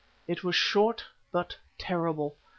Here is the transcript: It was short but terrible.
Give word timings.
It 0.25 0.43
was 0.43 0.55
short 0.55 1.05
but 1.31 1.57
terrible. 1.77 2.35